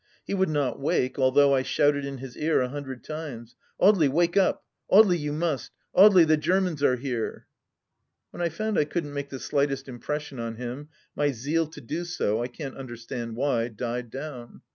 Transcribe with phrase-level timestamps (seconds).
[0.25, 4.35] He would not wake, although I shouted in his ear a hundred times:" Audely, wake
[4.35, 5.69] up J Audely, you must!
[5.95, 7.45] Audely, the Germans are here!"
[8.31, 12.03] When I found I couldn't make the slightest impression on him, my zeal to do
[12.03, 14.61] so, I can't understand why, died down.